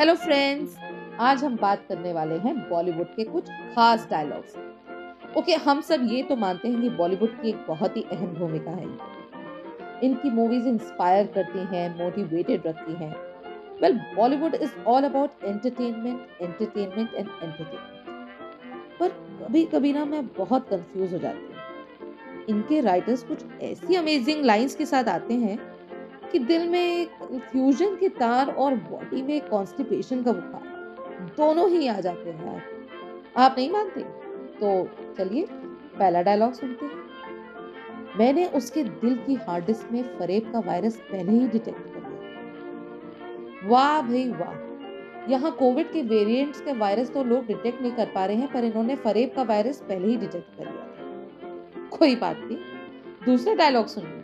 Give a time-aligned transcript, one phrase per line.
[0.00, 0.76] Hello friends
[1.20, 4.54] आज हम बात करने वाले हैं बॉलीवुड के कुछ खास डायलॉग्स
[5.38, 8.70] ओके हम सब ये तो मानते हैं कि बॉलीवुड की एक बहुत ही अहम भूमिका
[8.70, 8.86] है।
[10.02, 13.10] इनकी मूवीज़ इंस्पायर करती हैं मोटिवेटेड रखती हैं।
[13.82, 19.08] Well Bollywood is all about entertainment entertainment and entertainment पर
[19.42, 24.74] कभी कभी ना मैं बहुत कंफ्यूज हो जाती हूँ। इनके राइटर्स कुछ ऐसी अमेजिंग लाइंस
[24.74, 25.58] के साथ आते हैं
[26.32, 30.70] कि दिल में एक फ्यूजन के तार और बॉडी में कॉन्स्टिपेशन का बुखार।
[31.36, 32.62] दोनों ही आ जाते हैं।
[33.36, 34.00] आप नहीं मानते?
[34.60, 35.46] तो चलिए,
[35.98, 37.00] पहला डायलॉग सुनते हैं।
[38.18, 43.68] मैंने उसके दिल की हार्ड डिस्क में फरेब का वायरस पहले ही डिटेक्ट कर लिया।
[43.68, 44.70] वाह भाई वाह!
[45.30, 48.64] यहाँ कोविड के वेरिएंट्स के वायरस तो लोग डिटेक्ट नहीं कर पा रहे हैं, पर
[48.64, 50.86] इन्होंने फरेब का वायरस पहले ही डिटेक्ट कर लिया
[51.88, 52.58] कोई बात नहीं।
[53.26, 54.19] दूसरा डायलॉग सुनिए।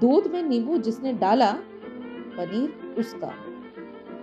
[0.00, 1.52] दूध में नींबू जिसने डाला,
[2.36, 3.32] पनीर उसका।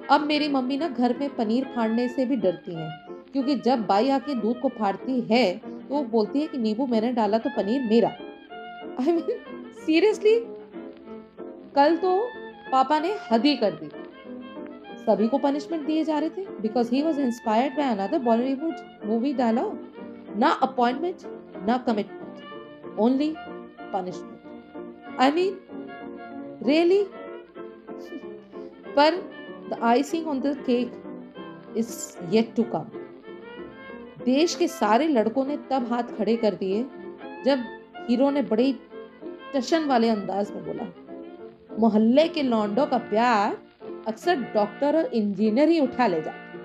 [0.09, 2.89] अब मेरी मम्मी ना घर में पनीर फाड़ने से भी डरती हैं,
[3.33, 7.11] क्योंकि जब बाई आके दूध को फाड़ती है तो वो बोलती है कि नींबू मैंने
[7.13, 8.09] डाला तो पनीर मेरा।
[8.99, 10.39] आई मीन सीरियसली
[11.75, 12.17] कल तो
[12.71, 13.89] पापा ने हद ही कर दी।
[14.99, 19.33] सभी को पनिशमेंट दिए जा रहे थे because he was inspired by another Bollywood movie
[19.33, 21.25] dialogue ना अपॉइंटमेंट
[21.67, 24.34] ना commitment only punishment
[25.19, 25.59] I mean
[26.67, 27.03] Really?
[28.95, 29.15] पर
[29.69, 30.91] the icing on the cake
[31.77, 32.85] is yet to come
[34.25, 36.83] देश के सारे लड़कों ने तब हाथ खड़े कर दिए
[37.45, 37.63] जब
[38.09, 38.73] हीरो ने बड़े
[39.55, 40.87] टशन वाले अंदाज में बोला,
[41.79, 43.57] मोहल्ले के लौंडों का प्यार
[44.07, 46.59] अक्सर डॉक्टर और इंजीनियर ही उठा ले जाते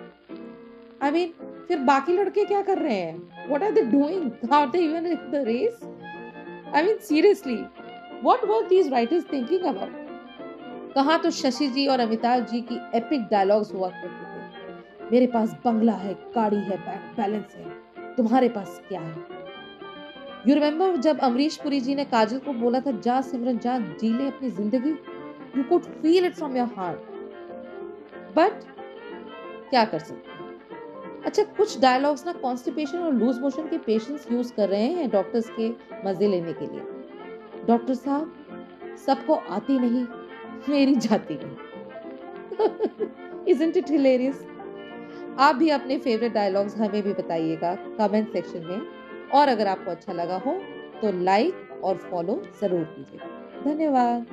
[1.05, 1.33] आई मीन
[1.69, 3.47] फिर बाकी लड़के क्या कर रहे हैं?
[3.49, 4.31] What are they doing
[5.35, 5.81] race
[6.75, 7.65] I mean seriously
[8.23, 9.93] What were these writers thinking about?
[10.95, 15.55] कहा तो शशि जी और अमिताभ जी की एपिक डायलॉग्स हुआ करते थे। मेरे पास
[15.65, 16.77] बंगला है, गाड़ी है
[17.17, 17.65] बैलेंस है,
[18.17, 19.17] तुम्हारे पास क्या है?
[20.47, 24.13] यू रिमेम्बर जब अमरीश पुरी जी ने काजल को बोला था, जा सिमरन, जा, जी
[24.13, 24.91] ले अपनी ज़िंदगी।
[25.57, 26.99] You could feel it from your heart
[28.37, 28.63] but
[29.71, 30.39] क्या कर सकते
[31.27, 35.51] अच्छा कुछ डायलॉग्स ना कॉन्स्टिपेशन और लूज मोशन के पेशेंट्स यूज़ कर रहे हैं डॉक्टर्स
[35.59, 35.69] के
[36.07, 36.99] मज़े लेने के लिए।
[37.67, 38.33] डॉक्टर साहब,
[39.07, 40.05] सबको आती नहीं,
[40.69, 41.57] मेरी जाती नहीं।
[43.49, 44.47] इजंट इट हिलेरियस
[45.39, 48.81] आप भी अपने फेवरेट डायलॉग्स हमें भी बताइएगा कमेंट सेक्शन में।
[49.33, 50.53] और अगर आपको अच्छा लगा हो
[51.03, 53.27] तो लाइक और फॉलो ज़रूर कीजिएगा।
[53.65, 54.27] धन्यवाद।